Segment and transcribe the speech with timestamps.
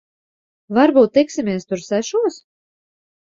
[0.77, 2.41] Varbūt tiksimies tur sešos?